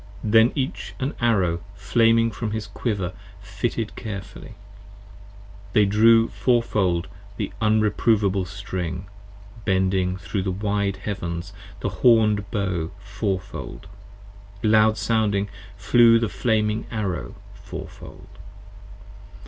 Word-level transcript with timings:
p. 0.23 0.29
98 0.29 0.31
THEN 0.33 0.51
each 0.57 0.95
an 0.99 1.13
Arrow 1.21 1.61
flaming 1.75 2.31
from 2.31 2.49
his 2.49 2.65
Quiver 2.65 3.13
fitted 3.39 3.95
carefully: 3.95 4.55
They 5.73 5.85
drew 5.85 6.27
fourfold 6.27 7.07
the 7.37 7.51
unreprovable 7.61 8.47
String, 8.47 9.05
bending 9.63 10.17
thro' 10.17 10.41
the 10.41 10.49
wide 10.49 10.97
Heavens 10.97 11.53
The 11.81 11.89
horned 12.01 12.49
Bow 12.49 12.89
Fourfold, 12.99 13.85
loud 14.63 14.97
sounding 14.97 15.49
flew 15.77 16.17
the 16.17 16.29
flaming 16.29 16.87
Arrow 16.89 17.35
fourfold. 17.53 18.39